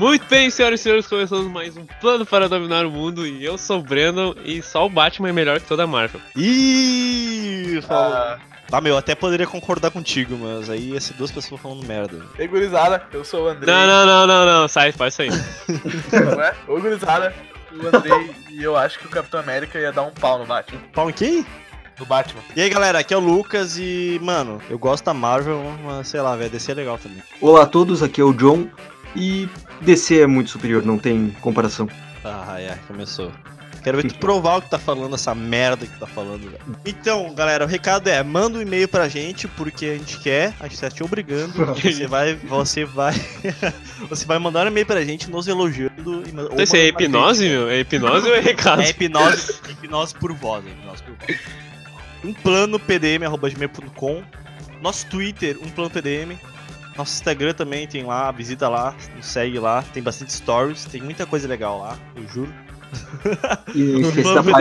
[0.00, 3.58] Muito bem, senhoras e senhores, começamos mais um plano para dominar o mundo e eu
[3.58, 6.22] sou o Brandon e só o Batman é melhor que toda a Marvel.
[6.34, 8.14] Ih, falou.
[8.14, 8.38] Ah,
[8.70, 12.24] Tá, meu, eu até poderia concordar contigo, mas aí essas duas pessoas falando merda.
[12.38, 13.66] Ei, gurizada, eu sou o Andrei.
[13.74, 15.28] Não, não, não, não, não, sai, faz isso aí.
[16.34, 16.54] Não é?
[16.66, 17.34] Ô, gurizada,
[17.70, 20.80] o Andrei e eu acho que o Capitão América ia dar um pau no Batman.
[20.94, 21.44] Pau em quem?
[21.98, 22.40] No Batman.
[22.56, 26.22] E aí, galera, aqui é o Lucas e, mano, eu gosto da Marvel, mas sei
[26.22, 27.22] lá, velho, DC é legal também.
[27.38, 28.66] Olá a todos, aqui é o John
[29.14, 29.46] e
[29.80, 31.88] DC é muito superior, não tem comparação.
[32.24, 33.32] Ah, é, começou.
[33.82, 36.60] Quero ver tu provar o que tá falando, essa merda que tá falando, velho.
[36.84, 40.68] Então, galera, o recado é, manda um e-mail pra gente, porque a gente quer, a
[40.68, 41.52] gente tá te obrigando.
[41.80, 43.14] Você vai, você vai,
[44.08, 46.22] você vai mandar um e-mail pra gente nos elogiando.
[46.22, 47.68] E, sei se é hipnose, meu?
[47.68, 48.82] É hipnose ou é recado?
[48.82, 51.40] É hipnose, hipnose por voz, é hipnose por voz.
[52.22, 54.22] Um plano pdm.gmail.com
[54.82, 56.38] Nosso Twitter, um plano pdm.
[57.00, 61.24] Nosso Instagram também tem lá, visita lá, nos segue lá, tem bastante stories, tem muita
[61.24, 62.52] coisa legal lá, eu juro.
[63.74, 64.52] E não esqueça da.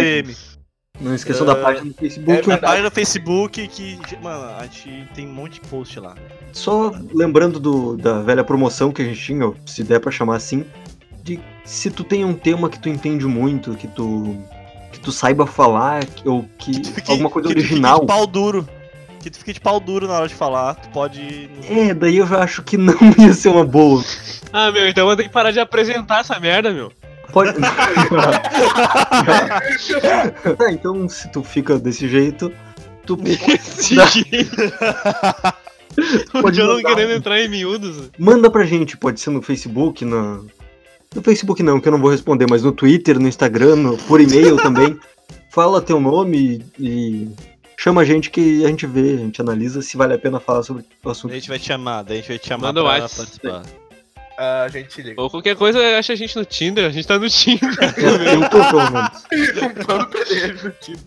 [1.01, 2.25] Não esqueçam da Ah, página do é Facebook.
[2.25, 2.61] Tem verdade.
[2.61, 6.15] página no Facebook que, mano, a gente tem um monte de post lá.
[6.53, 10.63] Só lembrando do- da velha promoção que a gente tinha, se der pra chamar assim,
[11.23, 14.37] de se tu tem um tema que tu entende muito, que tu
[14.93, 17.99] que tu saiba falar, que- ou que, fique- alguma coisa que tu fique original.
[18.01, 18.67] de pau duro.
[19.21, 21.49] Que tu fique de pau duro na hora de falar, tu pode.
[21.69, 24.03] É, daí eu já acho que não ia ser uma boa.
[24.53, 26.91] Ah, meu, então eu vou ter que parar de apresentar essa merda, meu.
[27.33, 27.53] Pode.
[27.53, 27.77] tá,
[30.71, 32.51] então se tu fica desse jeito,
[33.05, 34.55] tu Esse Dá- jeito.
[36.33, 36.95] O Pode John não mandar.
[36.95, 38.09] querendo entrar em miúdos.
[38.17, 40.39] Manda pra gente, pode ser no Facebook, na...
[41.13, 44.21] no Facebook não, que eu não vou responder, mas no Twitter, no Instagram, no- por
[44.21, 44.97] e-mail também.
[45.51, 47.27] Fala teu nome e
[47.79, 50.63] chama a gente que a gente vê, a gente analisa se vale a pena falar
[50.63, 51.31] sobre o assunto.
[51.31, 53.17] A gente vai te chamar, daí a gente vai te chamar Manda pra WhatsApp.
[53.17, 53.63] participar.
[54.37, 55.21] Ah, a gente se liga.
[55.21, 57.69] Ou qualquer coisa, acha a gente no Tinder, a gente tá no Tinder.
[57.97, 59.25] Eu tô pelo menos.
[59.93, 60.99] Um no time.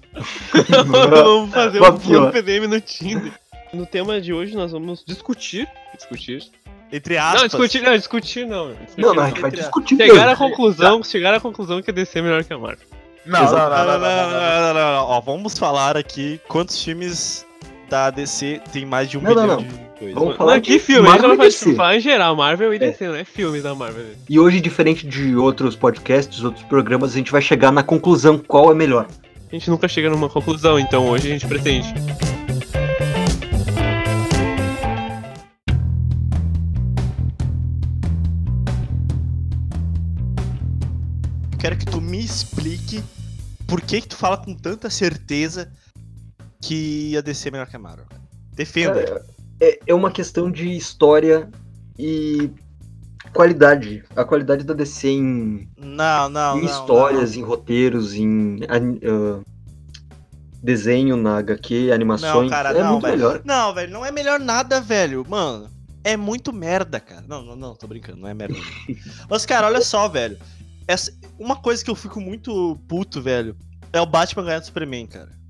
[0.88, 3.32] vamos fazer um plano PDM no Tinder.
[3.72, 5.68] No tema de hoje nós vamos discutir.
[5.94, 6.42] Discutir?
[6.91, 7.41] Entre aspas.
[7.41, 8.74] Não, discutir não, discutir não.
[8.74, 9.97] Discutir Não, não, a gente vai discutir.
[9.97, 12.86] Chegar à conclusão, chegar à conclusão que a DC é melhor que a Marvel.
[13.25, 14.41] Não, não, não, Não, não, não, não, não, não.
[14.41, 15.05] não, não, não.
[15.06, 17.47] Ó, vamos falar aqui quantos filmes
[17.88, 19.62] da DC tem mais de um Não, milhão não, não.
[19.62, 20.15] de coisas.
[20.15, 21.06] Vamos Não, falar que de filme?
[21.09, 23.75] A gente Marvel vai e falar, em geral, Marvel e DC, não é filme da
[23.75, 24.05] Marvel.
[24.28, 28.71] E hoje, diferente de outros podcasts, outros programas, a gente vai chegar na conclusão qual
[28.72, 29.06] é melhor.
[29.50, 31.93] A gente nunca chega numa conclusão, então hoje a gente pretende.
[41.62, 43.04] Quero que tu me explique
[43.68, 45.70] por que que tu fala com tanta certeza
[46.60, 48.04] que a DC é melhor que a Marvel.
[48.06, 48.20] cara.
[48.52, 49.24] Defenda.
[49.60, 51.48] É, é uma questão de história
[51.96, 52.50] e
[53.32, 54.02] qualidade.
[54.16, 56.68] A qualidade da DC em Não, não, em não.
[56.68, 59.40] histórias, em roteiros, em ah,
[60.60, 62.42] desenho na HQ, Não, animações.
[62.42, 63.16] não cara, é não, muito velho.
[63.18, 63.42] melhor.
[63.44, 65.24] Não, velho, não é melhor nada, velho.
[65.28, 65.70] Mano,
[66.02, 67.24] é muito merda, cara.
[67.28, 68.56] Não, não, não, tô brincando, não é merda.
[69.30, 70.36] Mas, cara, olha só, velho.
[70.87, 73.56] Essa, uma coisa que eu fico muito puto, velho,
[73.93, 75.43] é o Batman ganhar do Superman, cara.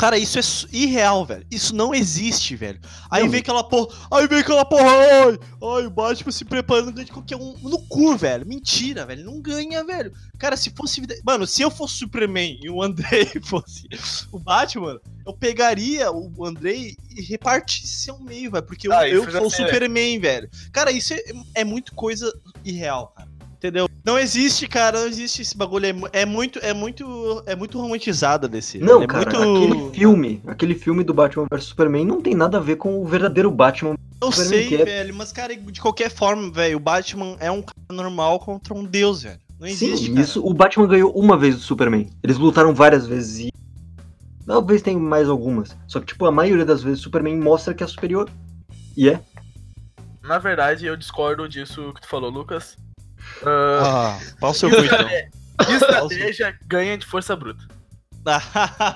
[0.00, 0.42] Cara, isso é
[0.72, 1.46] irreal, velho.
[1.50, 2.80] Isso não existe, velho.
[3.10, 3.30] Aí Não.
[3.30, 3.94] vem aquela porra.
[4.10, 4.88] Aí vem aquela porra.
[4.88, 7.54] Ai, ai, o Batman se preparando ganha de qualquer um.
[7.58, 8.46] No cu, velho.
[8.46, 9.26] Mentira, velho.
[9.26, 10.10] Não ganha, velho.
[10.38, 11.02] Cara, se fosse.
[11.22, 13.86] Mano, se eu fosse Superman e o Andrei fosse
[14.32, 18.64] o Batman, eu pegaria o Andrei e repartisse ao meio, velho.
[18.64, 20.48] Porque eu, Ah, eu já sou o sei, Superman, velho.
[20.72, 21.22] Cara, isso é,
[21.56, 22.32] é muito coisa
[22.64, 23.29] irreal, cara.
[23.60, 23.90] Entendeu?
[24.02, 25.84] Não existe, cara, não existe esse bagulho.
[25.84, 28.78] É, é muito, é muito, é muito romantizado desse.
[28.78, 29.74] Não, é cara, muito...
[29.74, 33.04] aquele filme, aquele filme do Batman vs Superman não tem nada a ver com o
[33.04, 33.96] verdadeiro Batman.
[34.22, 37.60] Eu Superman sei, é- velho, mas, cara, de qualquer forma, velho, o Batman é um
[37.60, 39.38] cara normal contra um deus, velho.
[39.58, 40.24] Não existe, Sim, cara.
[40.24, 42.08] isso, o Batman ganhou uma vez do Superman.
[42.22, 43.52] Eles lutaram várias vezes e
[44.46, 45.76] talvez tenha mais algumas.
[45.86, 48.30] Só que tipo, a maioria das vezes o Superman mostra que é superior.
[48.96, 49.20] E é.
[50.22, 52.74] Na verdade, eu discordo disso que tu falou, Lucas.
[53.44, 55.74] Ah, Ah, pau seu cu, então.
[55.74, 57.62] estratégia ganha de força bruta.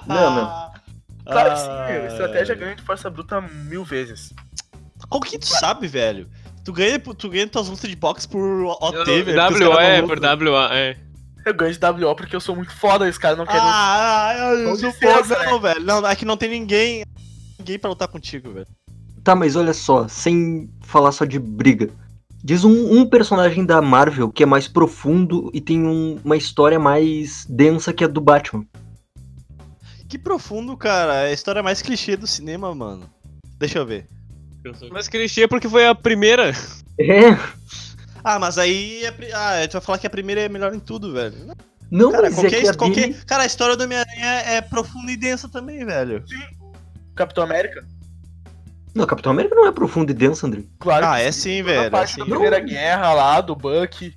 [0.06, 0.74] Não, não.
[1.24, 2.06] Claro que sim, Ah, meu.
[2.06, 4.30] Estratégia ganha de força bruta mil vezes.
[5.08, 6.28] Como que tu sabe, velho?
[6.66, 9.38] Tu ganha, tu ganha tuas lutas de boxe por OT, Eu- velho.
[9.72, 10.38] WA é não por lutam.
[10.52, 10.98] WA, é.
[11.46, 13.60] Eu ganho de WO porque eu sou muito foda e os caras não querem.
[13.62, 15.80] Ah, eu sou licença, foda, não, velho.
[15.82, 17.04] Não, é que não tem ninguém.
[17.58, 18.66] Ninguém pra lutar contigo, velho.
[19.22, 21.88] Tá, mas olha só, sem falar só de briga.
[22.46, 26.78] Diz um, um personagem da Marvel que é mais profundo e tem um- uma história
[26.78, 28.66] mais densa que a do Batman.
[30.08, 31.14] Que profundo, cara.
[31.22, 33.08] É a história mais clichê do cinema, mano.
[33.58, 34.06] Deixa eu ver.
[34.92, 36.52] Mas clichê porque foi a primeira.
[37.00, 37.30] É,
[38.22, 39.04] Ah, mas aí.
[39.04, 41.34] É, ah, tu vai falar que a primeira é melhor em tudo, velho.
[41.90, 43.08] Não, Cara, mas qualquer, é que a qualquer...
[43.08, 46.24] dele- Cara, a história do Homem-Aranha é profunda e densa também, velho.
[47.14, 47.86] Capitão América?
[48.94, 50.62] Não, Capitão América não é profundo e denso, André.
[50.78, 51.06] Claro.
[51.06, 52.20] Ah, é sim, toda a velho, é parte sim.
[52.20, 54.14] da Primeira Guerra lá, do Buck.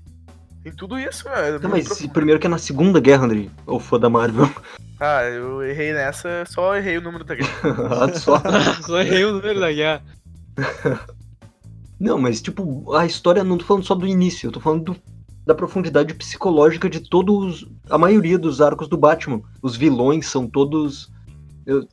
[0.63, 1.55] Tem tudo isso, velho.
[1.55, 3.47] é Não, mas primeiro que é na Segunda Guerra, André.
[3.65, 4.49] Ou fã da Marvel.
[4.99, 7.51] Ah, eu errei nessa, só errei o número da guerra.
[8.11, 8.41] Ah, Só.
[8.81, 10.01] Só errei o número da guerra.
[11.99, 14.95] Não, mas tipo, a história não tô falando só do início, eu tô falando do-
[15.45, 17.67] da profundidade psicológica de todos.
[17.89, 19.41] A maioria dos arcos do Batman.
[19.61, 21.11] Os vilões são todos.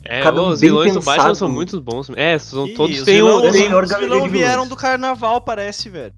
[0.05, 2.09] É, Cada um os vilões do Batman são muito bons.
[2.15, 3.49] É, são, Ih, todos os têm vilão- um.
[3.49, 4.31] Os vilões vilões.
[4.33, 6.15] vieram do carnaval, parece, velho.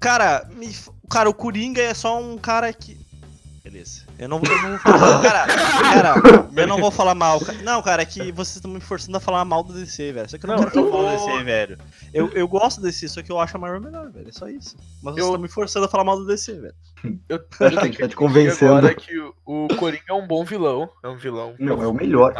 [0.00, 0.74] Cara, me...
[1.08, 2.98] cara, o Coringa é só um cara que.
[3.62, 4.02] Beleza.
[4.20, 5.22] Eu não, eu não vou falar.
[5.22, 7.40] Cara, cara, eu não vou falar mal.
[7.64, 10.28] Não, cara, é que vocês estão me forçando a falar mal do DC, velho.
[10.28, 11.78] Só que eu não, Não, quero falar mal do DC, velho.
[12.12, 14.28] Eu, eu gosto do DC, só que eu acho a Marvel melhor, velho.
[14.28, 14.76] É só isso.
[15.02, 16.74] Mas vocês Eu- estão me forçando a falar mal do DC, velho.
[17.30, 18.74] Eu, Acho que tá te convencendo.
[18.76, 20.90] agora que o, o Coringa é um bom vilão.
[21.02, 21.54] É um vilão.
[21.58, 22.34] Não, é o melhor.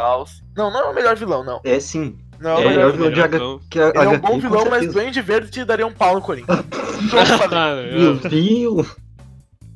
[0.55, 1.61] Não, não é o melhor vilão, não.
[1.63, 2.15] É sim.
[2.39, 3.11] Não É, é o melhor melhor vilão.
[3.11, 3.59] de H-.
[3.71, 4.93] Que a Ele é um bom vilão, mas.
[4.93, 6.47] Duende Verde te daria um pau no Coringa.
[7.91, 8.85] Meu eu-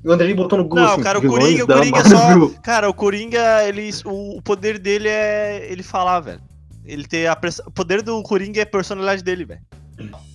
[0.06, 2.50] O Andrei botou no Google Não, assim, cara, o Coringa, o Coringa é só.
[2.62, 6.42] Cara, o Coringa, ele, o, o poder dele é ele falar, velho.
[6.86, 7.36] Ele tem a
[7.66, 9.62] o poder do Coringa é a personalidade dele, velho.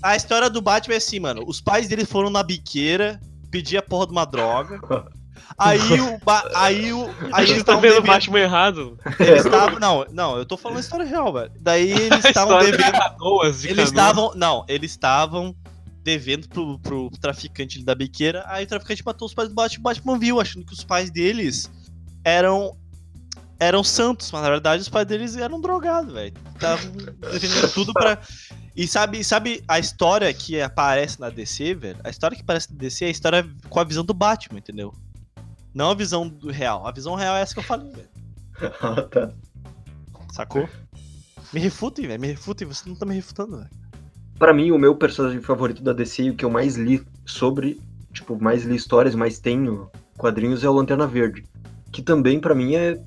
[0.03, 1.45] A história do Batman é assim, mano.
[1.47, 4.81] Os pais dele foram na biqueira, pedir a porra de uma droga.
[5.59, 7.03] Aí o ba- aí o
[7.33, 8.99] aí eles Vocês estão estavam vendo o Batman errado.
[9.19, 11.51] eles estavam, não, não, eu tô falando a história real, velho.
[11.61, 14.33] Daí eles estavam devendo canoas, de eles estavam.
[14.35, 15.55] Não, eles estavam
[16.03, 18.45] devendo pro, pro traficante da biqueira.
[18.47, 19.81] Aí o traficante matou os pais do Batman.
[19.81, 21.71] O Batman viu, achando que os pais deles
[22.25, 22.77] eram.
[23.63, 26.33] Eram santos, mas na verdade os pais deles eram drogados, velho.
[26.55, 26.93] Estavam
[27.31, 28.19] devendo tudo pra.
[28.75, 32.01] E sabe, sabe a história que aparece na DC, velho?
[32.03, 34.95] A história que aparece na DC é a história com a visão do Batman, entendeu?
[35.75, 36.87] Não a visão do real.
[36.87, 38.09] A visão real é essa que eu falei, velho.
[38.81, 39.33] Ah, tá.
[40.33, 40.69] Sacou?
[41.53, 42.21] Me refutem, velho.
[42.21, 42.67] Me refutem.
[42.67, 43.80] Você não tá me refutando, velho.
[44.41, 47.79] Pra mim, o meu personagem favorito da DC e o que eu mais li sobre,
[48.11, 51.45] tipo, mais li histórias, mais tenho quadrinhos é o Lanterna Verde.
[51.93, 52.99] Que também, pra mim, é.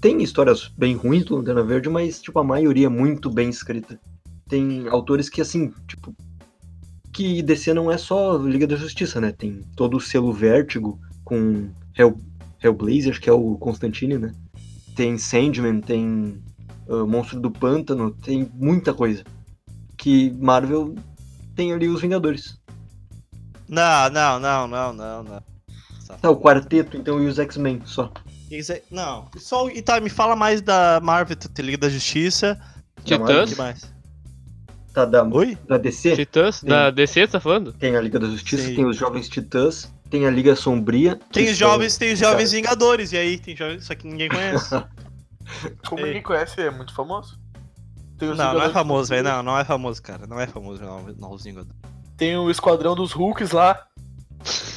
[0.00, 4.00] Tem histórias bem ruins do Lanterna Verde, mas, tipo, a maioria é muito bem escrita.
[4.48, 6.12] Tem autores que, assim, tipo.
[7.12, 9.30] Que DC não é só Liga da Justiça, né?
[9.30, 12.18] Tem todo o selo Vértigo com Hell,
[12.60, 14.32] Hellblazer, que é o Constantine, né?
[14.96, 16.42] Tem Sandman, tem
[16.88, 19.22] ah, Monstro do Pântano, tem muita coisa
[19.98, 20.94] que Marvel
[21.54, 22.56] tem ali os Vingadores.
[23.68, 25.42] Não, não, não, não, não, não.
[26.22, 28.10] Tá, o quarteto, então, e os X-Men só.
[28.90, 29.68] Não, só.
[29.68, 32.58] E tá, me fala mais da Marvel, tem Liga da Justiça.
[32.96, 33.54] Da Titãs?
[33.56, 33.92] mais?
[34.94, 35.58] Tá, da, Oi?
[35.68, 36.62] da DC, Titãs?
[36.62, 37.72] Da DC, você tá falando?
[37.74, 38.76] tem a Liga da Justiça, Sim.
[38.76, 41.20] tem os Jovens Titãs, tem a Liga Sombria.
[41.30, 44.30] Tem os são- jovens, tem os jovens Vingadores, e aí tem jovens, só que ninguém
[44.30, 44.70] conhece.
[45.86, 46.06] Como Ei.
[46.06, 47.38] ninguém conhece, é muito famoso.
[48.18, 49.22] Tem não, não é famoso, velho.
[49.24, 50.26] Não, não é famoso, cara.
[50.26, 51.76] Não é famoso não, não, os Vingadores.
[52.16, 53.80] Tem o Esquadrão dos Hulks lá.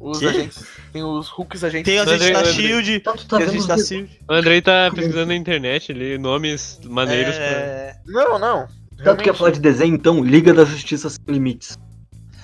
[0.00, 0.26] Os Que?
[0.26, 0.64] agentes.
[0.92, 1.84] Tem os Hulks agentes.
[1.84, 2.52] Tem a Andrei, gente da Andrei.
[2.54, 3.00] Shield.
[3.00, 3.78] Tá, tu tá Tem a gente da?
[3.78, 4.20] Shield.
[4.28, 7.44] O Andrei tá pesquisando na internet ali nomes maneiros pra.
[7.44, 7.94] É...
[8.06, 8.66] Não, não.
[9.04, 10.22] Tá, tu quer falar de desenho, então?
[10.24, 11.78] Liga da Justiça Sem Limites.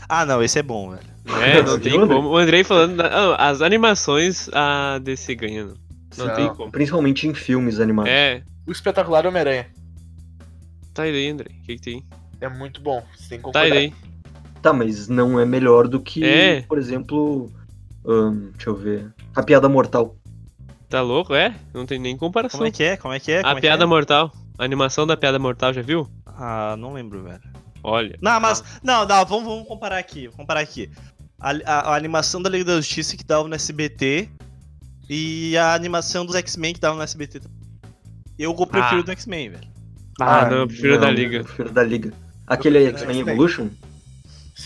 [0.08, 1.02] Ah, não, esse é bom, velho.
[1.42, 2.28] É, não tem como.
[2.28, 2.96] O Andrei falando.
[2.96, 5.64] da- ah, as animações a DC ganha.
[5.64, 5.74] Não,
[6.16, 6.34] não Não.
[6.36, 6.70] tem como.
[6.70, 8.10] Principalmente em filmes animados.
[8.12, 9.66] É, O espetacular Homem-Aranha.
[10.98, 11.56] Tá aí daí, Andrei.
[11.58, 12.04] O que, que tem?
[12.40, 13.02] É muito bom.
[13.16, 13.92] Você tem que Tá concordar.
[14.62, 16.62] Tá, mas não é melhor do que, É.
[16.62, 17.50] por exemplo,
[18.06, 20.16] ahn, deixa eu ver, A Piada Mortal.
[20.88, 21.34] Tá louco?
[21.34, 21.54] É?
[21.74, 22.58] Não tem nem comparação.
[22.58, 22.96] Como é que é?
[22.96, 23.38] Como é que é?
[23.38, 23.86] A Como é que piada é?
[23.86, 24.32] mortal.
[24.58, 26.08] A animação da piada mortal, já viu?
[26.26, 27.40] Ah, não lembro, velho.
[27.84, 28.18] Olha.
[28.20, 28.64] Não, mas.
[28.82, 30.22] Não, não, vamos, vamos comparar aqui.
[30.26, 30.90] Vamos comparar aqui.
[31.38, 34.28] A, a- a animação da Liga da Justiça que dava no SBT
[35.08, 37.40] e a animação dos X-Men que dava no SBT.
[38.38, 39.04] Eu prefiro Ah.
[39.04, 39.68] do X-Men, velho.
[40.20, 41.36] Ah, não, eu prefiro não, da Liga.
[41.38, 42.12] Eu prefiro da Liga.
[42.46, 43.20] Aquele X-Men X-Men.
[43.34, 43.68] Evolution?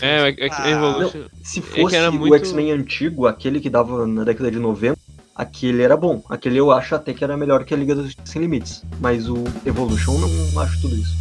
[0.01, 0.27] É, o.
[0.27, 1.23] X-Men Ah, Evolution.
[1.43, 4.97] Se que fosse era o muito- X-Men antigo, aquele que dava na década de 90,
[5.35, 6.23] aquele era bom.
[6.29, 8.83] Aquele eu acho até que era melhor que a Liga Justiça Sem Limites.
[8.99, 11.15] Mas o Evolution não acho tudo isso.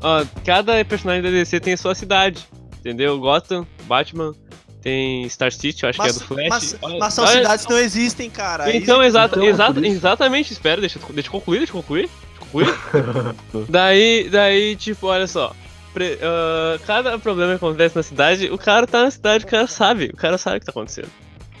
[0.00, 2.46] Ó, cada personagem da DC tem a sua cidade.
[2.80, 3.18] Entendeu?
[3.20, 4.34] Gotham, Batman,
[4.82, 6.48] tem Star City, eu acho Mas, que é do Flash.
[6.50, 8.76] mas, Olha- mas são olha- cidades que não existem, cara.
[8.76, 9.48] Então, exato, então
[9.84, 13.66] é exatamente, espera, deixa, eu- deixa eu concluir, deixa eu concluir, deixa eu concluir.
[13.68, 15.54] daí, daí, tipo, olha só.
[15.94, 19.66] pre- ah, cada problema que acontece na cidade, o cara tá na cidade, o cara
[19.66, 21.08] sabe, o cara sabe o que tá acontecendo.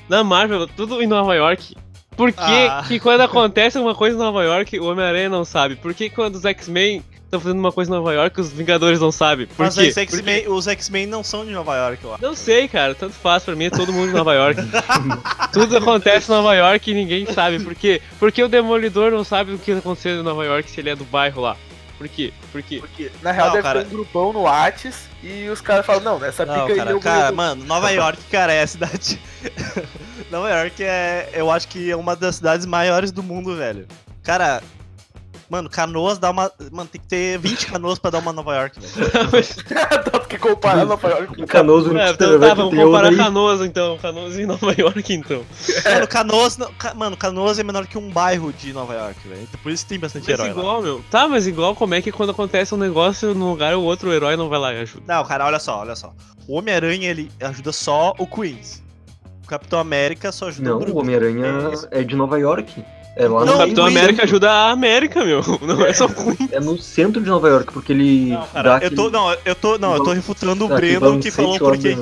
[0.08, 1.74] Na Marvel, tudo em Nova York.
[2.16, 2.84] Por que, Ah.
[2.86, 5.76] que quando acontece uma coisa em Nova York, o Homem-Aranha não sabe?
[5.76, 9.10] Por que quando os X-Men estão fazendo uma coisa em Nova York, os Vingadores não
[9.10, 9.46] sabem?
[9.46, 9.88] Por Mas quê?
[9.88, 12.22] os X-Men os X-Men não são de Nova York, eu acho.
[12.22, 12.94] Não sei, cara.
[12.94, 14.60] Tanto faz pra mim, é todo mundo em Nova York.
[15.52, 17.58] Tudo acontece em Nova York e ninguém sabe.
[17.60, 18.02] Por quê?
[18.18, 21.04] Porque o Demolidor não sabe o que aconteceu em Nova York se ele é do
[21.04, 21.56] bairro lá.
[21.98, 22.32] Por quê?
[22.50, 22.78] Por quê?
[22.80, 23.80] Porque, na real, Não, deve cara.
[23.80, 27.00] ter um grupão no Whats e os caras falam, não, nessa Não, pica cara, aí
[27.00, 29.20] cara, vou- mano, Nova York, cara, é a cidade.
[30.32, 33.86] Nova York é, eu acho que é uma das cidades maiores do mundo, velho.
[34.22, 34.62] Cara,
[35.50, 36.50] mano, canoas dá uma.
[36.70, 39.30] Mano, tem que ter 20 canoas pra dar uma Nova York, velho.
[40.10, 43.14] Tanto que comparar Nova York com Canoas, É, então tá, vamos é comparar.
[43.14, 43.98] Canoas então.
[43.98, 45.44] Canoas em Nova York então.
[45.84, 46.58] Mano, canoas,
[46.96, 49.42] mano, canoas é menor que um bairro de Nova York, velho.
[49.42, 50.58] Então, Por isso tem bastante Mas herói lá.
[50.58, 51.04] igual, meu.
[51.10, 54.34] Tá, mas igual como é que quando acontece um negócio num lugar, o outro herói
[54.34, 55.04] não vai lá e ajuda.
[55.06, 56.14] Não, cara, olha só, olha só.
[56.48, 58.81] O Homem-Aranha, ele ajuda só o Queens.
[59.52, 60.98] Capitão América só ajuda Não, o.
[60.98, 62.82] Homem-Aranha É é de Nova York.
[63.14, 65.42] É lá Não, o no Capitão América ajuda a América, meu.
[65.60, 66.36] Não é só Queen.
[66.50, 68.96] É no centro de Nova York, porque ele Não, dá cara, eu aquele...
[68.96, 71.98] tô, não, eu tô, não, eu tô refutando o dá Brandon que falou porque.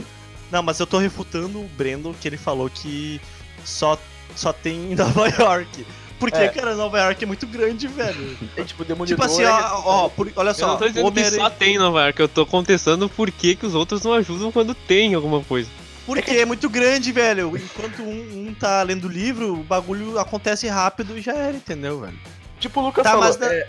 [0.53, 3.21] Não, mas eu tô refutando o Brandon que ele falou que
[3.65, 3.99] só,
[4.37, 5.85] só tem em Nova York.
[6.21, 6.49] Porque, É.
[6.49, 8.37] cara, Nova York é muito grande, velho.
[8.57, 9.17] É, tipo, Demolidor.
[9.19, 11.43] tipo assim, é- ó, ó, por- olha Eu só, não tô o dizendo que Homem-Aranha-
[11.43, 14.53] só tem em Nova York, eu tô contestando por que, que os outros não ajudam
[14.53, 15.69] quando tem alguma coisa.
[16.15, 17.57] Porque é muito grande, velho.
[17.57, 22.01] Enquanto um, um tá lendo o livro, o bagulho acontece rápido e já era, entendeu,
[22.01, 22.19] velho?
[22.59, 23.39] Tipo o Lucas Tá, falou.
[23.39, 23.67] na- é-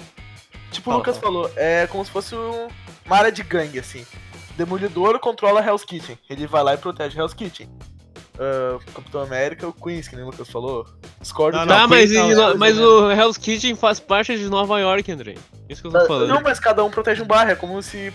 [0.71, 1.33] tipo o Lucas fala.
[1.43, 2.67] falou, é como se fosse um-
[3.05, 4.05] uma área de gangue, assim.
[4.57, 6.17] Demolidor controla Hell's Kitchen.
[6.29, 7.69] Ele vai lá e protege Hell's Kitchen.
[8.39, 10.85] Ah, Capitão América, o Queens, que nem o Lucas falou.
[11.21, 14.49] Discordo Não, de não, tá, mas, e não, mas o Hell's Kitchen faz parte de
[14.49, 15.35] Nova York, André.
[15.69, 16.27] Isso que eu tô Tá, falando.
[16.27, 17.51] Não, mas cada um protege um bairro.
[17.51, 18.11] É como se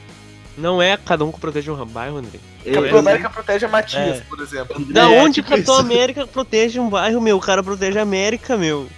[0.57, 2.39] Não é cada um que protege um bairro, André.
[2.65, 4.21] É, Capitão é- América protege a Matias, É.
[4.29, 4.85] por exemplo.
[4.93, 5.83] Da É, onde tipo o Capitão isso.
[5.83, 7.37] América protege um bairro, meu?
[7.37, 8.89] O cara protege a América, meu.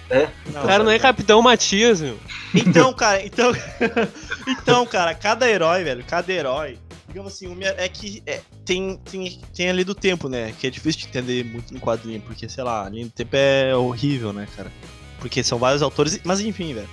[0.53, 2.17] Não, O cara não é Capitão Matias, meu.
[2.55, 3.51] Então, cara, então.
[4.47, 6.77] então, cara, cada herói, velho, cada herói.
[7.07, 10.53] Digamos assim, é que é, tem, tem, tem a linha do tempo, né?
[10.59, 13.35] Que é difícil de entender muito em quadrinho, porque, sei lá, a linha do tempo
[13.35, 14.71] é horrível, né, cara?
[15.19, 16.87] Porque são vários autores, mas enfim, velho.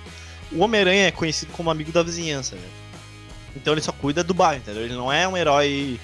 [0.51, 2.67] O Homem-Aranha é conhecido como amigo da vizinhança, velho.
[3.57, 4.83] Então ele só cuida do bairro, entendeu?
[4.83, 5.99] Ele não é um herói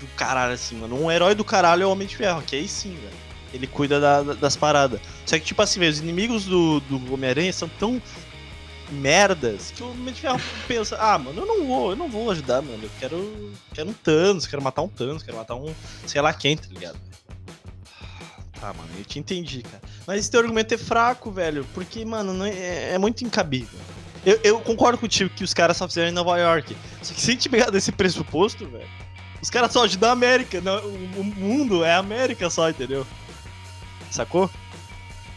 [0.00, 1.00] do caralho assim, mano.
[1.02, 3.16] Um herói do caralho é o Homem de Ferro, que aí sim, velho.
[3.52, 5.00] Ele cuida da- da- das paradas.
[5.24, 8.00] Só que, tipo assim, os inimigos do, do Homem-Aranha são tão
[8.90, 12.30] merdas que o Homem de Ferro pensa, ah, mano, eu não vou, eu não vou
[12.30, 12.80] ajudar, mano.
[12.82, 13.52] Eu quero.
[13.74, 15.74] Quero um Thanos, quero matar um Thanos, quero matar um
[16.06, 16.98] sei lá quem, tá ligado?
[18.60, 19.80] Tá, mano, eu te entendi, cara.
[20.06, 23.78] Mas esse teu argumento é fraco, velho, porque, mano, não é, é muito incabível.
[24.26, 26.76] Eu, eu concordo contigo que os caras só fizeram em Nova York.
[27.02, 28.86] Só que se a gente pegar desse pressuposto, velho,
[29.40, 30.60] os caras só ajudam a América.
[30.60, 33.06] não- o, o mundo é a América só, entendeu?
[34.10, 34.50] Sacou?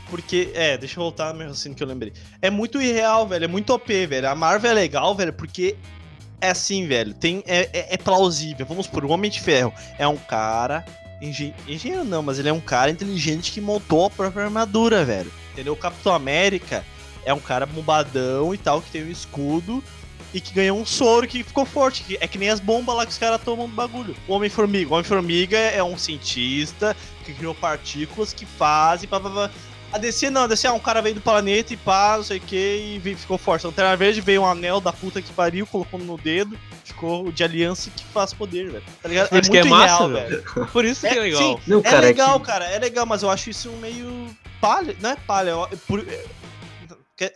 [0.09, 2.11] Porque, é, deixa eu voltar no meu raciocínio que eu lembrei.
[2.41, 3.45] É muito irreal, velho.
[3.45, 4.29] É muito OP, velho.
[4.29, 5.75] A Marvel é legal, velho, porque
[6.41, 7.13] é assim, velho.
[7.13, 8.65] Tem, é, é- é plausível.
[8.65, 9.73] Vamos por o Homem de Ferro.
[9.97, 10.83] É um cara.
[11.21, 15.31] engen- Engenheiro não, mas ele é um cara inteligente que montou a própria armadura, velho.
[15.53, 15.73] Entendeu?
[15.73, 16.83] O Capitão América
[17.25, 19.83] é um cara bombadão e tal, que tem um escudo
[20.33, 22.03] e que ganhou um soro que ficou forte.
[22.03, 24.15] que é que nem as bombas lá que os caras tomam do bagulho.
[24.27, 24.89] O Homem-Formiga.
[24.89, 29.09] O Homem-Formiga é um cientista que criou partículas que fazem.
[29.09, 29.51] Pá, pá, pá.
[29.93, 32.37] A DC não, a DC é um cara veio do planeta e pá, não sei
[32.37, 33.65] o que, e ficou forte.
[33.65, 37.31] A Lanterna Verde veio um anel da puta que pariu, colocou no dedo, ficou o
[37.33, 38.83] de aliança que faz poder, velho.
[39.03, 39.27] Tá ligado?
[39.27, 40.43] Por isso que é massa, velho.
[40.71, 41.41] Por isso que é legal.
[41.41, 44.27] Sim, Não, é cara, é legal, que- cara, é legal, mas eu acho isso meio
[44.61, 46.23] palha, não é palha, eu- é por- é-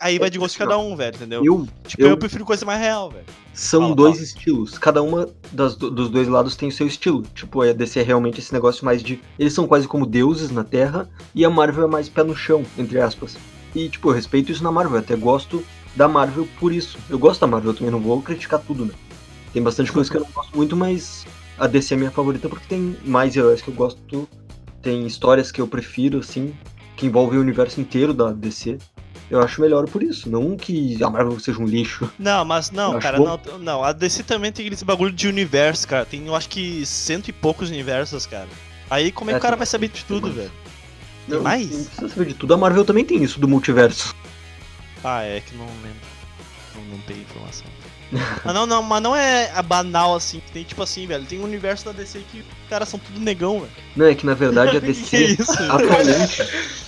[0.00, 1.44] aí vai de gosto de cada um, velho, entendeu?
[1.44, 2.08] Eu, tipo, eu...
[2.10, 3.24] eu- prefiro coisa mais real, velho.
[3.54, 4.24] são Fala, dois fala.
[4.24, 4.78] estilos.
[4.78, 7.22] Cada uma das, do- dos dois lados tem o seu estilo.
[7.34, 9.20] Tipo, a DC é realmente esse negócio mais de.
[9.38, 12.64] Eles são quase como deuses na Terra, e a Marvel é mais pé no chão,
[12.76, 13.36] entre aspas.
[13.74, 15.64] E, tipo, eu respeito isso na Marvel, eu até gosto
[15.94, 16.98] da Marvel por isso.
[17.08, 18.92] Eu gosto da Marvel, eu também não vou criticar tudo, né?
[19.52, 21.24] Tem bastante coisa que eu não gosto muito, mas
[21.58, 24.28] a DC é minha favorita porque tem mais heróis que eu gosto,
[24.82, 26.54] tem histórias que eu prefiro, assim,
[26.96, 28.78] que envolvem o universo inteiro da DC.
[29.30, 32.08] Eu acho melhor por isso, não que a Marvel seja um lixo.
[32.18, 36.04] Não, mas não, cara, não, não, a DC também tem esse bagulho de universo, cara,
[36.04, 38.48] tem eu acho que cento e poucos universos, cara.
[38.88, 40.52] Aí como é que É, o cara vai saber de tudo, velho?
[41.26, 41.70] Não, mais?
[41.70, 42.54] Não precisa saber de tudo.
[42.54, 44.14] A Marvel também tem isso do multiverso.
[45.02, 46.06] Ah, é que não lembro.
[46.74, 47.66] Não, não tem informação.
[48.44, 51.24] Ah, não, não, mas não é a banal assim, que tem tipo assim, velho.
[51.24, 53.72] Tem um universo da DC que os caras são tudo negão, velho.
[53.96, 55.16] Não, é que na verdade a Que DC.
[55.40, 55.52] isso?
[55.70, 56.42] atualmente,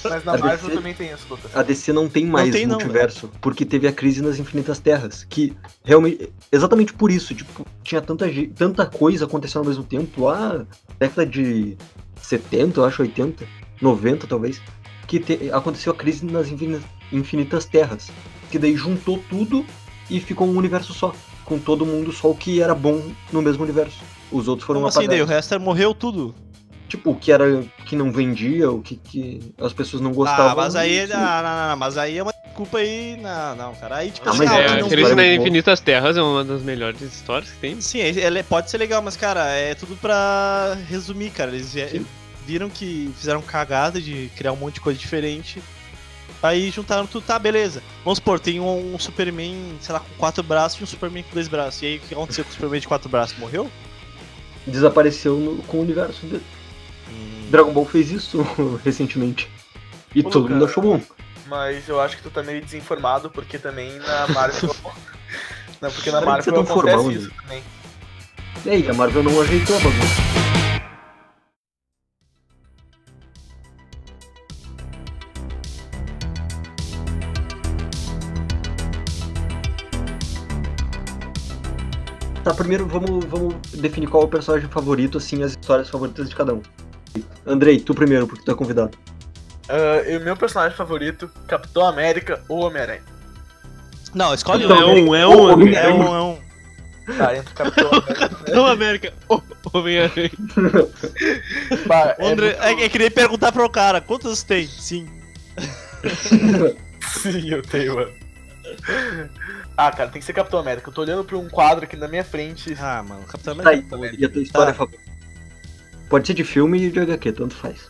[0.04, 1.54] Mas na A Marvel DC também tem isso, Lucas.
[1.56, 3.30] a DC não tem mais tem, não, multiverso.
[3.40, 5.24] porque teve a crise nas Infinitas Terras.
[5.28, 6.30] Que realmente.
[6.52, 7.34] Exatamente por isso.
[7.34, 10.24] Tipo, tinha tanta, tanta coisa acontecendo ao mesmo tempo.
[10.24, 10.64] Lá,
[10.98, 11.76] década de
[12.22, 13.44] 70, eu acho, 80,
[13.80, 14.60] 90 talvez.
[15.06, 18.08] que te- aconteceu a crise nas infini- infinitas terras.
[18.50, 19.64] Que daí juntou tudo
[20.10, 21.12] e ficou um universo só.
[21.44, 23.98] Com todo mundo só o que era bom no mesmo universo.
[24.30, 25.20] Os outros foram Como assim, daí?
[25.20, 25.30] O apagados.
[25.30, 26.34] resto era- morreu tudo.
[26.88, 30.52] Tipo, o que era que não vendia, o que, que as pessoas não gostavam.
[30.52, 31.12] Ah, mas aí, Sim.
[31.12, 33.18] não, não, não, não, mas aí é uma desculpa aí.
[33.20, 33.96] Não, não, cara.
[33.96, 35.12] Aí, tipo Ah, assim, mas ah, É, é, não- Crise.
[35.36, 37.78] Infinitas Terras é uma das melhores histórias que tem.
[37.80, 41.50] Sim, ele pode ser legal, mas, cara, é tudo pra resumir, cara.
[41.50, 42.06] Eles vi-
[42.46, 45.62] viram que fizeram cagada de criar um monte de coisa diferente.
[46.42, 47.82] Aí juntaram tudo, tá, beleza.
[48.04, 51.34] Vamos supor, tem um, um Superman, sei lá, com quatro braços e um Superman com
[51.34, 51.82] dois braços.
[51.82, 53.36] E aí, o que aconteceu com o Superman de quatro braços?
[53.38, 53.70] Morreu?
[54.66, 56.42] Desapareceu no- com o universo dele.
[57.50, 58.42] Dragon Ball fez isso
[58.84, 59.48] recentemente.
[60.14, 61.00] E Ô, todo mundo achou bom.
[61.46, 64.74] Mas eu acho que tu tá meio desinformado, porque também na Marvel.
[65.80, 67.62] não, porque na Marvel formal, acontece isso também.
[68.64, 70.37] E aí, a Marvel não ajeitou a bagunça.
[82.48, 86.34] Tá, primeiro vamos, vamos definir qual é o personagem favorito, assim, as histórias favoritas de
[86.34, 86.62] cada um.
[87.46, 88.96] Andrei, tu primeiro, porque tu é convidado.
[89.68, 93.02] Ah, e o meu personagem favorito, Capitão América ou Homem-Aranha.
[94.14, 95.08] Não, escolhe Então, É um.
[95.10, 95.68] um, é um.
[95.74, 96.38] É um, é um.
[97.18, 98.30] Tá, entre Capitão América.
[98.54, 99.12] Não, América.
[99.28, 99.42] Ô,
[99.74, 100.30] Homem-Aranha.
[102.18, 104.66] O André, muito- é, é que nem perguntar pro cara, quantos tem?
[104.66, 105.06] Sim.
[107.20, 108.12] Sim, eu tenho, mano.
[109.76, 110.88] Ah, cara, tem que ser Capitão América.
[110.90, 112.74] Eu tô olhando pra um quadro aqui na minha frente.
[112.80, 114.20] Ah, mano, Capitão Tá aí, América.
[114.20, 114.78] e a tua história Tá.
[114.78, 115.02] favorita?
[116.08, 117.88] Pode ser de filme e de HQ, tanto faz.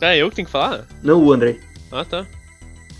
[0.00, 0.84] É eu que tenho que falar?
[1.02, 1.60] Não, o Andrei.
[1.92, 2.26] Ah, tá.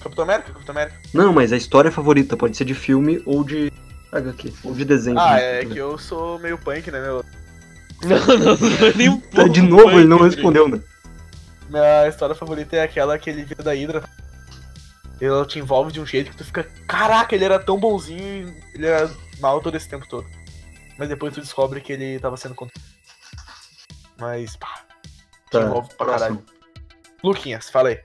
[0.02, 0.52] Capitão América?
[0.52, 0.96] Capitão América.
[1.12, 3.72] Não, mas a história favorita pode ser de filme ou de
[4.12, 5.18] HQ, ou de desenho.
[5.18, 5.60] Ah, né?
[5.60, 7.24] é que eu sou meio punk, né, meu?
[8.04, 9.50] Não, não, não nem um Tá, pouco.
[9.50, 10.78] de novo, ele não punk, respondeu, né?
[11.70, 14.02] Minha história favorita é aquela que ele vira da Hydra.
[15.20, 16.64] Ela te envolve de um jeito que tu fica.
[16.86, 20.26] Caraca, ele era tão bonzinho e ele era mal todo esse tempo todo.
[20.98, 22.74] Mas depois tu descobre que ele tava sendo contra.
[24.18, 24.84] Mas, pá.
[25.46, 26.18] Te Tá, envolve pra próximo.
[26.38, 26.46] caralho.
[27.22, 28.00] Luquinhas, fala aí.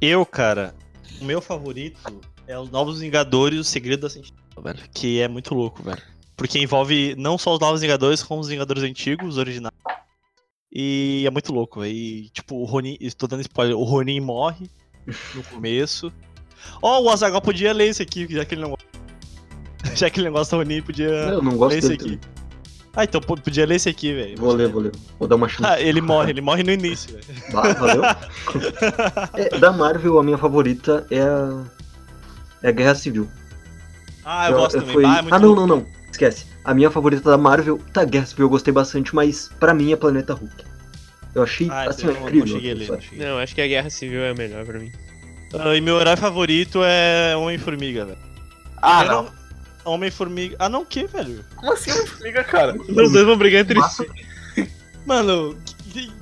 [0.00, 0.74] Eu, cara,
[1.20, 2.00] o meu favorito
[2.46, 4.78] é os Novos Vingadores e o Segredo da Sentinela, velho.
[4.94, 6.02] Que é muito louco, velho.
[6.36, 9.74] Porque envolve não só os Novos Vingadores, como os Vingadores antigos, os originais.
[10.72, 11.92] E é muito louco, velho.
[11.92, 12.96] E, tipo, o Ronin.
[13.00, 13.76] Estou dando spoiler.
[13.76, 14.68] O Ronin morre
[15.34, 16.12] no começo.
[16.82, 18.84] Ó, o Azagal podia ler esse aqui, já que ele não gosta.
[19.94, 22.04] Já que ele não gosta do Ronin, podia Eu não gosto ler esse aqui.
[22.16, 22.20] também.
[22.96, 24.36] Ah, então podia ler esse aqui, velho.
[24.38, 24.92] Vou ler, vou ler.
[25.18, 25.64] Vou dar uma chance.
[25.66, 27.24] Ah, ele morre, ele morre no início, velho.
[27.52, 28.02] Bah, valeu.
[29.34, 31.64] É, da Marvel, a minha favorita é a.
[32.62, 33.28] É a Guerra Civil.
[34.24, 34.92] Ah, eu, gosto também.
[34.94, 35.86] foi- Ah, é ah, não, não, não.
[36.10, 36.46] Esquece.
[36.64, 39.96] A minha favorita da Marvel, tá, Guerra Civil eu gostei bastante, mas pra mim é
[39.96, 40.64] Planeta Hulk.
[41.34, 42.46] Eu achei, Ah, assim, eu não, incrível.
[42.46, 42.96] não cheguei a ler, sabe?
[43.02, 43.26] não cheguei.
[43.26, 44.92] Não, acho que a Guerra Civil é a melhor pra mim.
[45.58, 48.18] Ah, e meu herói favorito é Homem-Formiga, velho.
[48.82, 49.28] Ah, não.
[49.84, 50.56] Homem-Formiga.
[50.58, 51.44] Ah, não, o que, velho?
[51.56, 52.74] Como assim, Homem-Formiga, cara?
[52.80, 54.08] Os dois vão brigar entre si.
[55.06, 55.56] Mano,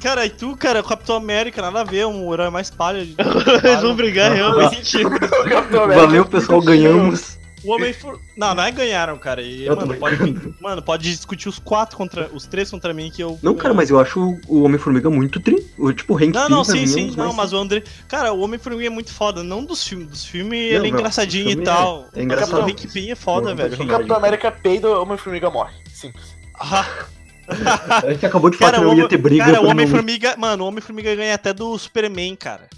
[0.02, 3.04] cara, e tu, cara, Capitão América, nada a ver, um herói mais palha.
[3.06, 3.14] de-
[3.64, 4.98] Eles vão brigar realmente.
[5.48, 6.06] Capitão América.
[6.06, 7.38] Valeu, pessoal, ganhamos.
[7.64, 8.18] O homem for...
[8.36, 9.40] Não, não é ganharam, cara.
[9.42, 10.16] E, Eu mano, pode,
[10.60, 12.28] mano, pode discutir os quatro contra.
[12.32, 13.38] Os três contra mim que eu.
[13.42, 15.64] Não, cara, mas eu acho o- Homem-Formiga muito tri.
[15.78, 17.56] O, tipo, o Hank Não, não, sim, mim, é um sim, não, mais- mas o
[17.58, 17.82] André.
[18.08, 19.42] Cara, o Homem-Formiga é muito foda.
[19.42, 20.08] Não dos filmes.
[20.08, 22.06] Dos filmes Não, ele é não, engraçadinho e filme tal.
[22.14, 22.60] é- é engraçado.
[22.62, 23.82] O Hank Pym é foda, Não, velho.
[23.82, 25.74] O Capitão América peida, o Homem-Formiga morre.
[25.92, 26.34] Simples.
[26.58, 26.86] Ah,
[27.48, 29.44] A gente acabou de falar Cara, que o não ia ter briga.
[29.44, 29.66] cara, o.
[29.68, 30.36] Homem-Formiga.
[30.36, 32.68] Mano, o Homem-Formiga ganha até do Superman, cara.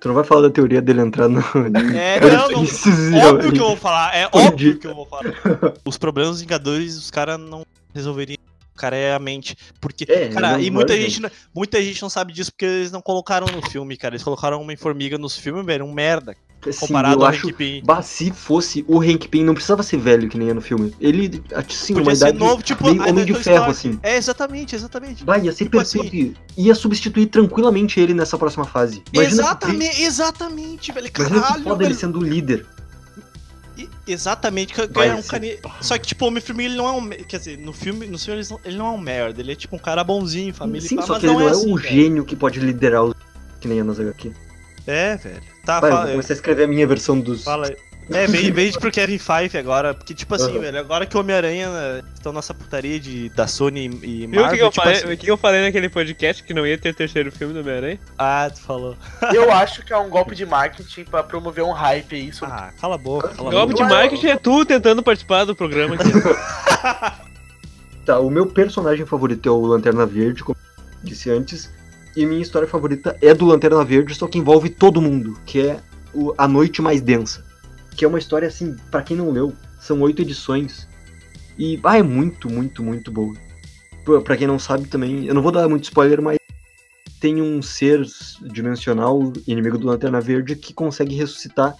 [0.00, 1.40] Tu não vai falar da teoria dele entrar no.
[1.96, 3.28] É, não, não.
[3.28, 5.24] Óbvio que eu vou falar, é óbvio que eu vou falar.
[5.84, 8.38] Os problemas dos Vingadores, os caras não resolveriam.
[8.74, 9.54] O cara é a mente.
[9.78, 13.02] Porque, É, cara, e muita gente, não- muita gente não sabe disso porque eles não
[13.02, 14.14] colocaram no filme, cara.
[14.14, 16.34] Eles colocaram Homem-Formiga nos filmes, velho, um merda.
[16.68, 17.46] Assim, Comparado eu ao acho.
[17.48, 17.82] Hank Pym.
[17.84, 20.94] Bah, se fosse o Hank Pym, não precisava ser velho que nem é no filme.
[21.00, 23.98] Ele, assim, uma Podia ser idade novo, tipo, meio Homem de Ferro, assim.
[24.02, 25.24] É, exatamente, exatamente.
[25.24, 26.36] Vai, ia ser Tipo perfeito.
[26.58, 29.02] Ia substituir tranquilamente ele nessa próxima fase.
[29.12, 31.06] Imagina que- exatamente, exatamente, velho.
[31.16, 32.00] Imagina que Caralho, foda ele velho.
[32.00, 32.66] sendo o líder.
[34.06, 35.58] Exatamente, é um cane...
[35.80, 37.08] Só que, tipo, o Homem-Formiga, ele não é um.
[37.08, 39.76] Quer dizer, no filme, no filme ele não- ele é um merda, ele é tipo
[39.76, 41.88] um cara bonzinho, família e Sim, só que ele não é, assim, um velho.
[41.88, 43.14] gênio que pode liderar os
[43.60, 44.32] que nem é nas HQ.
[44.86, 45.42] É, velho.
[45.74, 47.44] Tá, Vai, eu fala, vou começar a escrever a minha versão dos.
[47.44, 47.76] fala aí.
[48.12, 50.58] É, vem, vem pro Kevin Feige agora, porque, tipo assim, Aham.
[50.62, 54.42] velho, agora que o Homem-Aranha né, estão nessa putaria de, da Sony e Viu o
[54.42, 54.98] Marvel, que, que eu tipo falei?
[54.98, 57.60] assim- O que que eu falei naquele podcast que não ia ter terceiro filme do
[57.60, 58.00] Homem-Aranha?
[58.18, 58.96] Ah, tu falou.
[59.32, 62.52] Eu acho que é um golpe de marketing pra promover um hype aí sobre.
[62.52, 63.84] Ah, cala a boca, cala a Golpe boca.
[63.86, 66.10] de marketing é tu tentando participar do programa aqui.
[68.04, 71.70] Tá, o meu personagem favorito é o Lanterna Verde, como eu disse antes.
[72.16, 75.80] E minha história favorita é do Lanterna Verde, só que envolve todo mundo, que é
[76.12, 77.44] o A Noite Mais Densa.
[77.96, 80.88] Que é uma história assim, pra quem não leu, são oito edições.
[81.58, 83.34] E ah, é muito, muito, muito boa.
[84.24, 86.38] Pra quem não sabe também, eu não vou dar muito spoiler, mas
[87.20, 88.02] tem um ser
[88.42, 91.76] dimensional, inimigo do Lanterna Verde, que consegue ressuscitar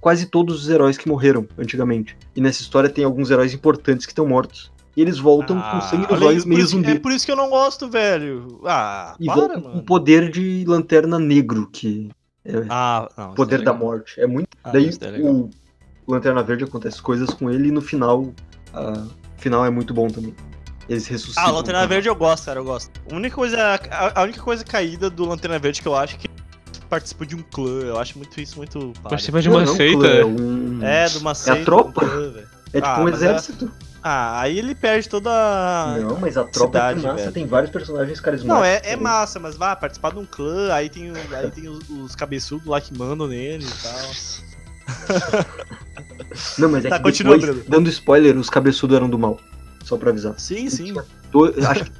[0.00, 2.16] quase todos os heróis que morreram antigamente.
[2.36, 4.70] E nessa história tem alguns heróis importantes que estão mortos.
[4.96, 6.90] E eles voltam com sangue nos olhos por meio isso- zumbi.
[6.90, 8.60] É por isso que eu não gosto, velho.
[8.66, 9.80] Ah, E para, voltam com mano.
[9.80, 12.10] o poder de lanterna negro, que
[12.44, 13.34] é Ah, não.
[13.34, 14.20] poder é da morte.
[14.20, 14.48] É muito.
[14.62, 15.48] Ah, Daí é o
[16.06, 18.32] Lanterna Verde acontece coisas com ele e no final.
[18.74, 19.06] ah,
[19.38, 20.34] o final é muito bom também.
[20.88, 21.44] Eles ressuscitam.
[21.44, 22.90] Ah, o Lanterna Verde eu gosto, cara, eu gosto.
[23.10, 23.56] A única coisa,
[23.90, 26.28] a, a única coisa caída do Lanterna Verde que eu acho que
[26.90, 27.80] participa de um clã.
[27.80, 28.92] Eu acho muito isso muito.
[29.02, 30.06] Participa de uma não, seita.
[30.06, 30.82] É, um...
[30.82, 31.64] É, de uma seita.
[31.64, 32.04] tropa.
[32.04, 32.32] um clã,
[32.74, 33.72] é tipo Ah, um mas exército.
[34.02, 35.30] Ah, aí ele perde toda.
[35.30, 37.32] a- Não, mas a tropa cidade, é massa, velho.
[37.32, 38.58] tem vários personagens carismáticos.
[38.58, 38.96] Não, é, é também.
[39.00, 42.80] massa, mas vá participar de um clã, aí tem, aí tem os, os cabeçudos lá
[42.80, 44.10] que mandam nele e tal.
[46.58, 47.70] Não, mas é Tá, que continua, depois, Bruno.
[47.70, 49.38] dando spoiler, os cabeçudos eram do mal.
[49.84, 50.34] Só pra avisar.
[50.38, 50.92] Sim, sim.
[51.30, 51.92] Do- acho que-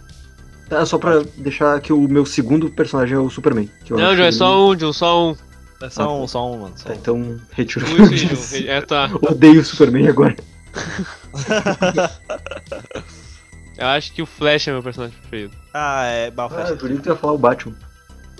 [0.68, 3.68] Tá, só pra deixar que o meu segundo personagem é o Superman.
[3.84, 5.36] que eu Não, João, é só um, João, só um.
[5.82, 6.74] É só um, só um, mano.
[6.76, 6.96] Só Tá, um.
[6.96, 8.16] então retiro sim.
[8.16, 8.74] João.
[8.74, 9.10] É, tá.
[9.28, 10.34] Odeio o Superman agora.
[13.78, 15.54] Eu acho que o Flash é meu personagem preferido.
[15.72, 16.72] Ah, é Ah, Balfast.
[16.72, 17.74] eu jurei que tu ia falar o Batman.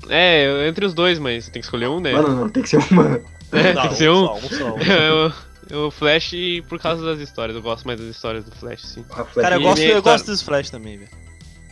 [0.08, 2.12] É, eu- entre os dois, mas tem que escolher um, né?
[2.12, 3.20] Não, não, não, tem que ser uma.
[3.52, 4.26] É, tem que ser um.
[4.26, 4.78] Só, um só, um.
[5.70, 6.32] Eu- O Flash
[6.68, 9.04] por causa das histórias, eu gosto mais das histórias do Flash, sim.
[9.10, 9.34] a Flash.
[9.42, 11.10] Cara, eu E gosto, eu história- gosto dos Flash também, velho.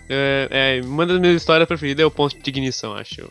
[0.08, 3.30] É, é, uma das minhas histórias preferidas é o ponto de ignição, acho.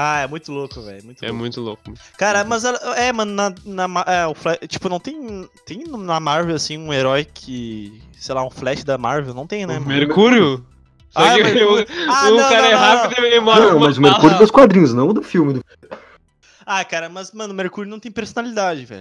[0.00, 1.04] Ah, é muito louco, velho.
[1.04, 1.38] Muito É louco.
[1.40, 1.94] muito louco.
[2.16, 3.52] Cara, mas ela- é, mano, na,
[3.86, 8.34] na é, o Flash, tipo, não tem tem na Marvel assim um herói que, sei
[8.34, 9.74] lá, um Flash da Marvel, não tem, né?
[9.78, 9.86] Mano?
[9.86, 10.64] Mercúrio?
[11.10, 11.82] Só Ah, que Mercúrio.
[11.82, 14.02] o, Ah, o não, cara não, é não, rápido e ele mora Não, mas o
[14.02, 14.38] Mercúrio barra.
[14.40, 15.54] dos quadrinhos, não do filme.
[15.54, 15.64] Do...
[16.64, 19.00] Ah, cara, mas mano, o Mercúrio não tem personalidade, velho.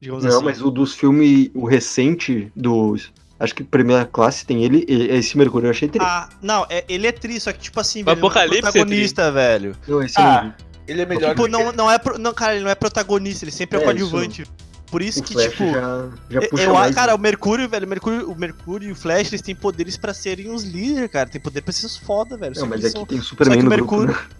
[0.00, 0.44] Digamos Não, assim.
[0.44, 3.10] mas o dos filmes, o recente, dos.
[3.40, 6.04] Acho que primeira classe tem ele, e- esse Mercúrio eu achei triste.
[6.04, 8.58] Ah, não, é, ele é triste, só que tipo assim, O velho, ele é Apocalipse
[8.58, 9.76] é protagonista, velho.
[9.86, 10.64] Não, esse Ah, vi.
[10.88, 13.44] Ele é melhor Tipo, que não, não é, pro- não, cara, ele não é protagonista,
[13.44, 14.44] ele sempre é, É, coadjuvante.
[14.90, 16.94] Por isso O que, Flash tipo, já, já Eu- puxa eu, mais.
[16.94, 20.14] cara, o Mercúrio, velho, o Mercúrio, o Mercúrio e o Flash, eles têm poderes pra
[20.14, 21.28] serem uns líderes, cara.
[21.28, 22.54] Tem poder pra ser os foda, velho.
[22.56, 23.96] Não, mas aqui são- tem o Superman só que no o grupo.
[23.98, 24.36] Mercúrio- né?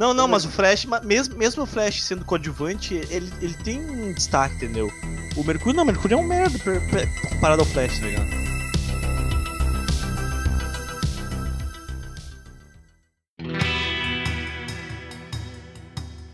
[0.00, 4.14] Não, não, mas o Flash, mesmo, mesmo o Flash sendo coadjuvante, ele, ele tem um
[4.14, 4.90] destaque, entendeu?
[5.36, 6.58] O Mercúrio não, o Mercúrio é um merda
[7.28, 8.30] comparado ao Flash, tá ligado?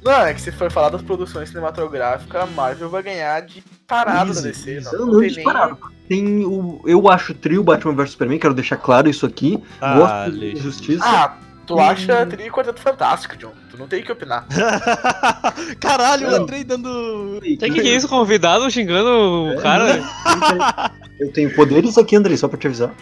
[0.04, 4.26] Não, é que se for falar das produções cinematográficas, a Marvel vai ganhar de parada
[4.26, 4.70] da Easy, DC.
[4.70, 4.84] easy.
[4.84, 5.78] Não, Eu não tem disparado.
[6.08, 6.80] Tem o.
[6.86, 9.60] Eu acho o trio Batman vs Superman, quero deixar claro isso aqui.
[9.80, 11.04] Ah, Gosto de justiça.
[11.04, 11.80] Ah, tu Hum.
[11.80, 13.52] acha Tri e Quarteto Fantástico, John.
[13.70, 14.46] Tu não tem que opinar.
[15.80, 17.38] Caralho, eu entrei dando.
[17.38, 18.08] O que, que é isso?
[18.08, 20.92] Convidado xingando o É, cara?
[21.18, 22.94] Eu tenho poderes aqui, Andrei, só pra te avisar.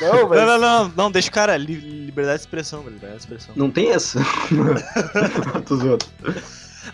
[0.00, 0.38] Não, mas...
[0.40, 1.74] Não, não, não, não, deixa o cara, li-
[2.06, 3.52] liberdade de expressão, velho, liberdade de expressão.
[3.56, 4.20] Não tem essa.
[5.66, 6.06] Tô zoando.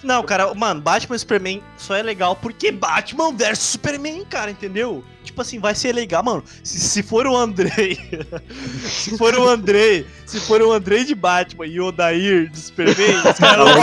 [0.03, 5.05] Não, cara, mano, Batman e Superman só é legal porque Batman versus Superman, cara, entendeu?
[5.23, 6.45] Tipo assim, vai ser legal, mano.
[6.63, 7.99] Se, se for o Andrei.
[8.85, 10.07] se for o Andrei.
[10.27, 13.69] Se for o Andrei de Batman e o Odair de Superman, os caras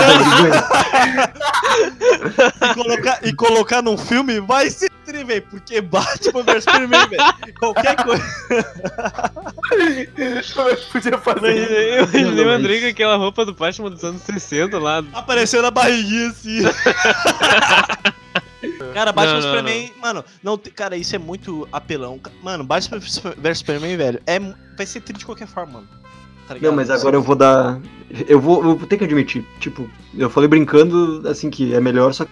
[2.61, 5.41] e colocar, e colocar num filme, vai ser tri, velho.
[5.49, 7.23] Porque Batman versus Superman, velho.
[7.59, 8.23] Qualquer coisa.
[10.91, 11.71] Podia fazer.
[11.71, 15.03] Eu imaginei o Andrei com aquela roupa do Batman dos anos 60 lá.
[15.13, 16.61] Aparecendo a barriguinha assim.
[18.93, 22.19] Cara, Batman Não, vs não, Superman, mano, não, cara, isso é muito apelão.
[22.43, 25.87] Mano, Batman vs Superman, velho, é, vai ser triste de qualquer forma, mano.
[26.47, 26.69] Tá ligado?
[26.69, 27.79] Não, mas agora eu vou dar.
[28.27, 29.45] Eu vou, eu vou ter que admitir.
[29.59, 32.31] Tipo, eu falei brincando, assim, que é melhor, só que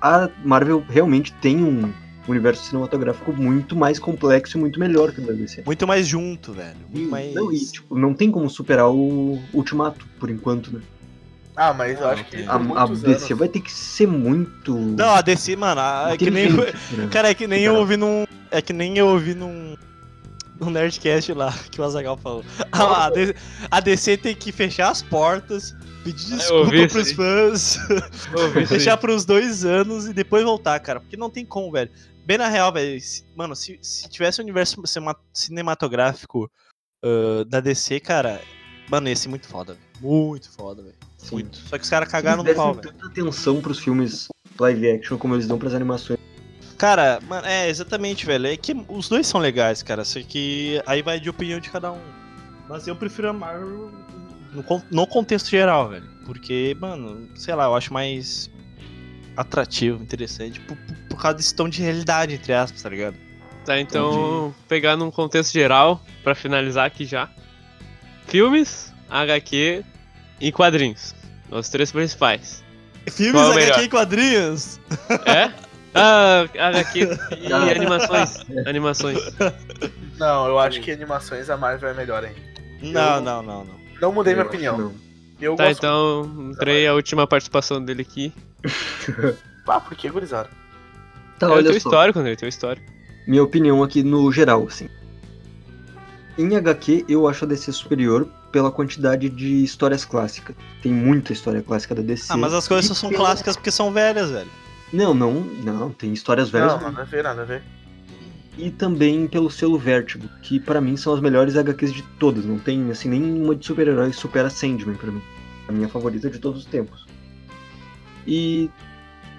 [0.00, 1.92] a Marvel realmente tem um
[2.28, 5.62] universo cinematográfico muito mais complexo e muito melhor que o da DC.
[5.66, 6.76] Muito mais junto, velho.
[6.92, 7.34] Muito mais.
[7.34, 10.80] Não, e, tipo, não tem como superar o Ultimato, por enquanto, né?
[11.56, 14.74] Ah, mas eu Não, acho que A, a DC anos- vai ter que ser muito.
[14.74, 16.46] Não, a DC, mano, a- é que nem.
[16.48, 17.08] inteligente, né?
[17.10, 18.24] Cara, é que nem eu ouvi num.
[18.50, 19.76] É que nem eu ouvi num.
[20.60, 22.44] Num Nerdcast lá que o Azagal falou.
[22.70, 23.34] A, a DC,
[23.70, 27.78] a DC tem que fechar as portas, pedir eu ouvi desculpa pros fãs.
[28.32, 28.64] Ouvi.
[28.70, 31.00] Deixar pros dois anos e depois voltar, cara.
[31.00, 31.90] Porque não tem como, velho.
[32.24, 33.00] Bem na real, velho.
[33.34, 34.80] Mano, se, se tivesse um universo
[35.32, 36.50] cinematográfico
[37.02, 38.40] ah, da DC, cara.
[38.88, 39.86] Mano, ia ser muito foda, velho.
[40.00, 40.94] Muito foda, velho.
[41.30, 41.56] Muito.
[41.56, 42.92] Só que os caras cagaram no pau, velho.
[42.92, 46.18] tanta atenção pros filmes live action como eles dão pras animações.
[46.76, 48.46] Cara, mano, é, exatamente, velho.
[48.46, 50.04] É que os dois são legais, cara.
[50.04, 52.00] Só que aí vai de opinião de cada um.
[52.68, 53.90] Mas eu prefiro a Marvel
[54.52, 56.08] No, no contexto geral, velho.
[56.24, 58.50] Porque, mano, sei lá, eu acho mais
[59.36, 63.16] atrativo, interessante, por, por- por causa desse tom de realidade, entre aspas, tá ligado?
[63.64, 67.30] Tá, então, pegar num contexto geral, pra finalizar aqui já.
[68.26, 69.84] Filmes, HQ
[70.40, 71.14] e quadrinhos.
[71.50, 72.62] Os três principais.
[73.10, 73.68] Filmes, Qual é melhor?
[73.74, 74.80] HQ e quadrinhos?
[75.26, 75.52] É?
[75.94, 77.08] Ah, HQ
[77.40, 78.36] e animações.
[78.66, 79.18] Animações.
[80.18, 82.40] Não, eu acho que animações a Marvel é melhor ainda.
[82.80, 83.82] Não, Eu- não, não, não.
[84.00, 84.94] Não mudei minha Eu acho opinião.
[85.42, 85.78] Eu Tá, gosto.
[85.78, 88.32] então, entrei a última participação dele aqui.
[89.68, 90.48] Ah, por que, gurizada?
[91.38, 91.78] Tá, é o olha teu só.
[91.78, 92.84] histórico, André, teu histórico.
[93.28, 94.88] Minha opinião aqui no geral, assim.
[96.36, 100.56] Em HQ, eu acho a DC superior pela quantidade de histórias clássicas.
[100.82, 102.32] Tem muita história clássica da DC.
[102.32, 104.50] Ah, mas as coisas só são pela- clássicas porque são velhas, velho.
[104.92, 105.90] Não, não, não.
[105.90, 106.72] Tem histórias velhas.
[106.72, 107.62] Não, nada a ver, nada a ver.
[108.58, 112.44] E também pelo selo Vertigo, que pra mim são as melhores HQs de todas.
[112.44, 115.22] Não tem, assim, nenhuma de super-herói que supera Sandman pra mim.
[115.68, 117.06] A minha favorita de todos os tempos.
[118.26, 118.70] E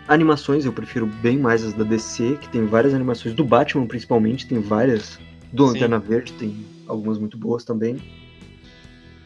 [0.07, 4.47] animações, eu prefiro bem mais as da DC, que tem várias animações do Batman, principalmente,
[4.47, 5.19] tem várias.
[5.51, 5.65] Do.
[5.65, 7.97] Lanterna Verde tem algumas muito boas também.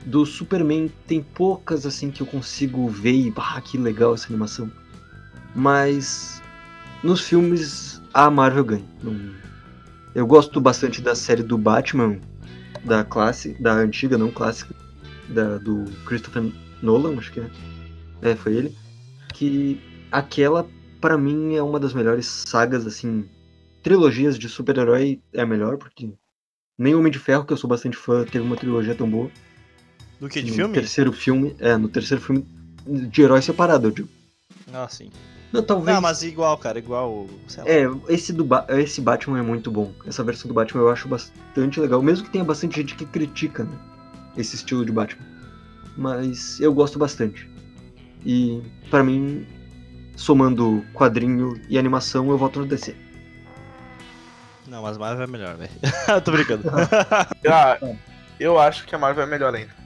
[0.06, 4.70] Do Superman tem poucas assim que eu consigo ver e bah, que legal essa animação.
[5.56, 6.42] Mas
[7.04, 8.86] nos filmes a Marvel ganha.
[9.02, 9.47] Não-
[10.18, 12.20] Eu gosto bastante da série do Batman,
[12.84, 14.74] da classe, da antiga, não clássica,
[15.30, 16.52] da, do Christopher
[16.82, 17.50] Nolan, acho que é.
[18.24, 18.76] É, foi ele.
[19.32, 19.80] Que
[20.12, 20.68] aquela,
[21.00, 23.30] pra mim, é uma das melhores sagas, assim.
[23.84, 26.12] Trilogias de super-herói é a melhor, porque
[26.76, 29.30] nem Homem de Ferro, que eu sou bastante fã, teve uma trilogia tão boa.
[30.20, 30.74] Do que, de no filme?
[30.74, 32.44] terceiro filme, é, no terceiro filme
[32.88, 34.10] de herói separado, eu digo.
[34.74, 35.12] Ah, sim.
[35.52, 35.96] Não, talvez.
[35.96, 37.70] Não, mas igual, cara, igual, sei lá.
[37.70, 39.92] É, esse, do ba esse Batman é muito bom.
[40.06, 42.02] Essa versão do Batman eu acho bastante legal.
[42.02, 43.78] Mesmo que tenha bastante gente que critica né,
[44.36, 45.26] esse estilo de Batman.
[45.96, 47.50] Mas eu gosto bastante.
[48.26, 49.48] E, pra mim,
[50.16, 52.96] somando quadrinho e animação, eu voto no DC.
[54.68, 55.72] Não, mas Marvel é melhor, velho.
[56.24, 56.64] Tô brincando.
[57.50, 57.78] Ah,
[58.40, 59.77] eu acho que a Marvel é melhor ainda.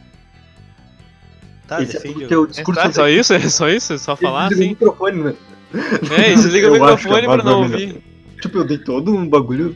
[1.67, 2.81] Tá, esse é defende o o- teu discurso.
[2.81, 3.33] Tá, só isso?
[3.33, 3.93] É só isso?
[3.93, 5.05] É só falar Desliga o assim?
[5.09, 5.35] microfone, né?
[6.17, 8.03] É, isso liga o Eu acho que a microfone pra não é ouvir.
[8.41, 9.75] Tipo, eu dei todo um bagulho.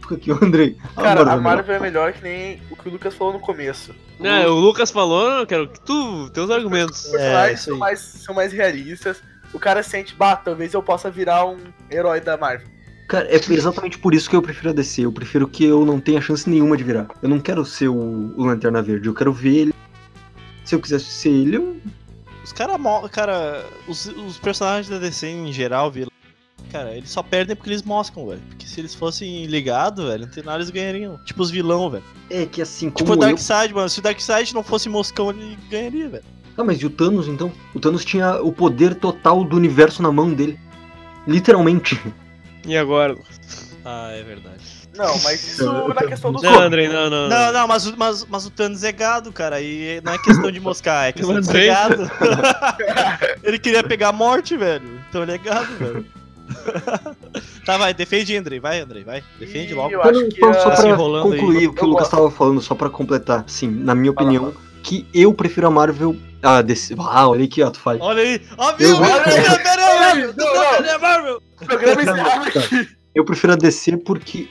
[0.00, 0.76] Fica aqui, o Andrei.
[0.96, 1.42] Ah, Cara, a Marvel é melhor.
[1.42, 3.94] Marvel é melhor que nem o que o Lucas falou no começo.
[4.18, 7.04] Não, o Lucas falou, eu quero que tu, teus argumentos.
[7.06, 9.22] Os personagens isso são, mais, são mais realistas.
[9.52, 11.56] O cara sente, bah, talvez eu possa virar um
[11.90, 12.66] herói da Marvel.
[13.08, 15.02] Cara, é exatamente por isso que eu prefiro a DC.
[15.04, 17.08] Eu prefiro que eu não tenha chance nenhuma de virar.
[17.20, 19.08] Eu não quero ser o, o Lanterna Verde.
[19.08, 19.74] Eu quero ver ele.
[20.70, 21.76] Se eu quisesse ser ele, eu.
[22.44, 22.76] Os caras,
[23.10, 26.12] cara, os, os personagens da DC em geral, vilão,
[26.70, 28.40] cara, eles só perdem porque eles moscam, velho.
[28.48, 31.18] Porque se eles fossem ligados, velho, não tem nada eles ganhariam.
[31.24, 32.04] Tipo os vilão, velho.
[32.30, 33.30] É que assim, Tipo como o eu.
[33.30, 33.88] Darkseid, mano.
[33.88, 36.24] Se o Darkseid não fosse moscão, ele ganharia, velho.
[36.56, 37.52] Ah, mas e o Thanos então?
[37.74, 40.56] O Thanos tinha o poder total do universo na mão dele.
[41.26, 42.00] Literalmente.
[42.64, 43.18] E agora?
[43.84, 44.62] Ah, é verdade.
[44.96, 47.28] Não, mas isso na questão dos Não, Andrei, não, não.
[47.28, 49.60] Não, não, mas, o- mas, mas o Thanos é gado, cara.
[49.60, 52.10] E não é questão de moscar, é questão de gado.
[53.42, 55.00] ele queria pegar a morte, velho.
[55.08, 56.06] Então ele é gado, velho.
[57.64, 58.58] tá, vai, defende, Andrei.
[58.60, 59.22] Vai, Andrei, vai.
[59.38, 59.92] Defende E logo.
[59.92, 61.38] eu acho que Então, só a- se pra enrolando aí.
[61.38, 62.16] concluir o que Eu o Lucas gosto.
[62.16, 63.44] tava falando, só pra completar.
[63.46, 66.16] Sim, na minha Fala, opinião, que eu prefiro a Marvel.
[66.42, 66.94] Ah, DC.
[66.98, 67.98] Ah, olha aqui, ó, tu fala.
[68.00, 68.40] Olha aí.
[68.56, 68.88] Ó, viu?
[68.88, 69.36] Eu- Olha aí,
[70.22, 70.98] aí, Não, não, não.
[71.00, 71.42] Marvel?
[71.60, 72.88] o programa encerrado aqui.
[73.14, 74.48] Eu prefiro a DC porque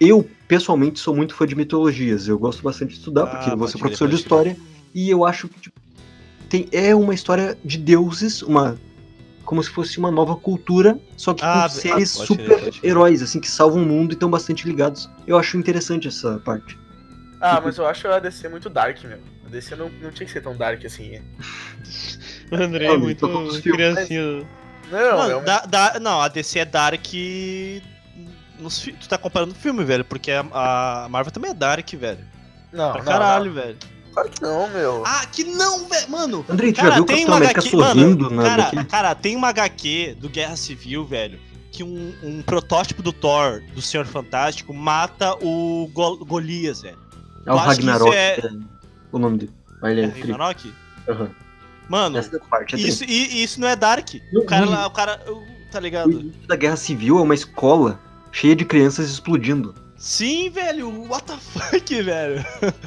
[0.00, 2.26] eu, pessoalmente, sou muito fã de mitologias.
[2.26, 4.56] Eu gosto bastante de estudar, Ah, porque eu vou pode ser crer, professor de história.
[4.94, 5.78] E eu acho que tipo,
[6.48, 8.78] tem, é uma história de deuses, uma
[9.44, 12.26] como se fosse uma nova cultura, só que Ah, com seres crer.
[12.26, 15.10] super-heróis, assim, que salvam o mundo e estão bastante ligados.
[15.26, 16.78] Eu acho interessante essa parte.
[17.40, 19.18] Ah, mas eu acho a DC muito dark, meu.
[19.44, 21.14] A DC não, não tinha que ser tão dark assim.
[21.16, 21.22] é.
[22.52, 23.28] O Andrei é muito
[23.62, 24.46] criancinha.
[24.90, 25.40] Não, Mano, meu.
[25.42, 27.04] da- da- não, a DC é Dark.
[28.58, 30.04] Nos, tu tá comparando filme, velho.
[30.04, 30.40] Porque a,
[31.04, 32.24] a Marvel também é Dark, velho.
[32.72, 33.52] Não, Pra não, caralho, não.
[33.54, 33.76] velho.
[34.12, 35.02] Claro que não, meu.
[35.06, 36.10] Ah, que não, velho.
[36.10, 37.76] Mano, Andrei, tu já Cara, viu o tem uma HQ.
[37.76, 41.38] Mano, na cara, cara, tem uma HQ do Guerra Civil, velho.
[41.72, 46.98] Que um, um protótipo do Thor, do Senhor Fantástico, mata o Gol Golias, velho.
[47.46, 48.50] É o eu acho que Ragnarok, é- é
[49.12, 49.52] o nome dele.
[49.84, 50.06] Ele É é.
[50.08, 50.74] Ragnarok?
[51.08, 51.30] Aham.
[51.90, 54.08] Mano, Essa parte é isso, e, isso não é Dark.
[54.32, 55.20] Não, O cara lá, o cara.
[55.28, 56.10] o- Tá O ligado?
[56.10, 58.00] início da Guerra Civil é uma escola
[58.32, 59.74] cheia de crianças explodindo.
[59.96, 60.88] Sim, velho.
[61.08, 62.44] What the fuck, velho?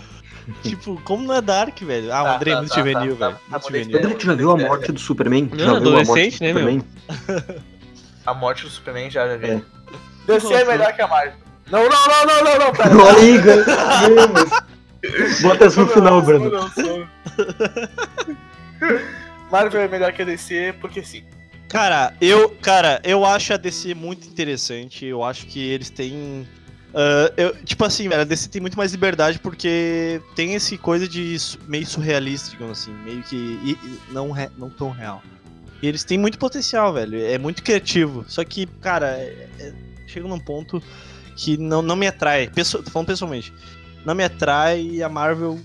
[0.63, 2.11] tipo, como não é Dark, velho?
[2.13, 3.39] Ah, o Tá, Andrei é tá, muito tá, juvenil, tá, velho.
[3.39, 3.97] tá, Muito tá, juvenil.
[3.99, 5.45] André, tu já viu a morte do Superman?
[5.47, 6.63] Tu Não, já viu a morte do né, meu?
[6.63, 6.83] Superman?
[8.25, 9.47] A morte do Superman já, já vi.
[9.47, 9.61] É.
[10.27, 11.33] DC é melhor que a Marvel.
[11.69, 12.97] Não, não, não, não, não, não, pera.
[12.97, 13.37] Olha aí.
[15.41, 16.51] Bota essa no final, Brando.
[19.51, 21.23] Marvel é melhor que a DC porque sim.
[21.69, 25.05] Cara, eu, cara, eu acho a DC muito interessante.
[25.05, 26.47] Eu acho que eles têm.
[26.93, 31.07] ah, eu, tipo assim, velho, a DC tem muito mais liberdade porque tem esse coisa
[31.07, 31.35] de
[31.67, 35.21] meio surrealista, digamos assim, meio que e- e não, re- não tão real.
[35.81, 37.19] E eles têm muito potencial, velho.
[37.25, 38.23] É muito criativo.
[38.27, 39.73] Só que, cara, é- é-
[40.07, 40.81] chega num ponto
[41.35, 42.47] que não, não me atrai.
[42.47, 43.51] Pesso- tô falando pessoalmente.
[44.05, 45.59] Não me atrai a Marvel.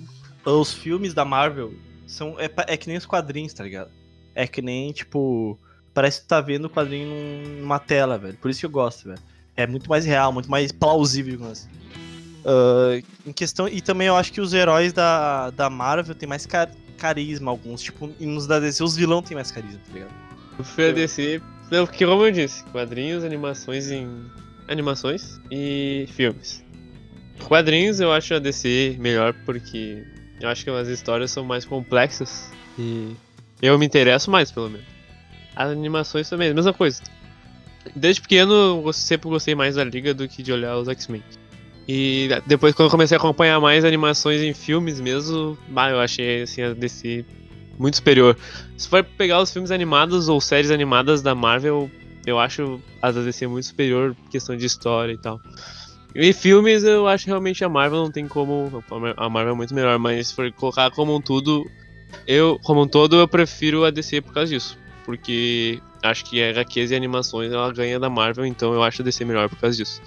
[0.44, 1.74] Os filmes da Marvel
[2.09, 2.35] são.
[2.40, 3.90] É, é que nem os quadrinhos, tá ligado?
[4.35, 5.57] É que nem, tipo.
[5.94, 8.37] Parece que tá vendo o quadrinho num- numa tela, velho.
[8.38, 9.21] Por isso que eu gosto, velho.
[9.57, 11.68] É muito mais real, muito mais plausível, digamos assim.
[12.44, 13.68] Ah, em questão.
[13.68, 17.83] E também eu acho que os heróis da, da Marvel tem mais car- carisma, alguns.
[17.83, 20.14] Tipo, e nos da DC, os vilão tem mais carisma, tá ligado?
[20.59, 24.09] Eu prefiro a DC, pelo que como eu disse, quadrinhos, animações em.
[24.68, 26.64] animações e filmes.
[27.47, 30.05] Quadrinhos eu acho a DC melhor porque
[30.40, 33.14] eu acho que as histórias são mais complexas e
[33.61, 34.87] eu me interesso mais, pelo menos.
[35.55, 37.03] As animações também, mesma coisa.
[37.94, 41.22] Desde pequeno eu sempre gostei mais da Liga do que de olhar os X-Men.
[41.88, 46.42] E depois quando eu comecei a acompanhar mais animações em filmes mesmo, bah, eu achei
[46.42, 47.24] assim, a DC
[47.79, 48.37] muito superior.
[48.77, 51.90] Se for pegar os filmes animados ou séries animadas da Marvel,
[52.27, 55.40] eu acho as da DC muito superior questão de história e tal.
[56.14, 58.83] E filmes, eu acho realmente a Marvel não tem como.
[59.16, 61.71] A Marvel é muito melhor, mas se for colocar como um tudo,
[62.27, 64.79] eu, como um todo, eu prefiro a DC por causa disso.
[65.05, 69.25] Porque acho que HQs e animações ela ganha da Marvel, então eu acho a DC
[69.25, 70.01] melhor por causa disso.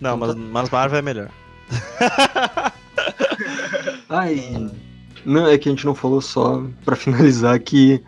[0.00, 1.28] Não, mas, mas Marvel é melhor.
[4.08, 4.70] Ai.
[5.24, 8.02] Não, é que a gente não falou só pra finalizar que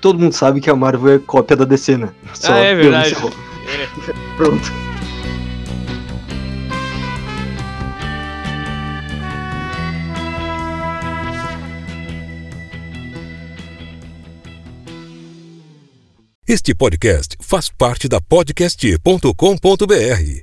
[0.00, 2.12] todo mundo sabe que a Marvel é cópia da DC, né?
[2.34, 3.14] Só ah, é verdade.
[3.14, 3.88] É.
[4.36, 4.91] Pronto.
[16.52, 20.40] Este podcast faz parte da podcast.com.br.